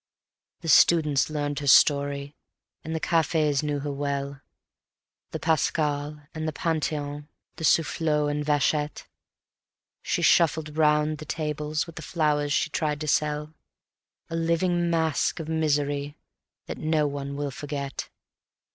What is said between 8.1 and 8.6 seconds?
and